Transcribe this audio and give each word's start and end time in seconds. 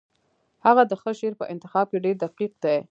هغه 0.65 0.83
د 0.87 0.93
ښه 1.01 1.11
شعر 1.19 1.33
په 1.41 1.45
انتخاب 1.53 1.85
کې 1.91 1.97
ډېر 2.05 2.15
دقیق 2.23 2.51
دی 2.63 2.77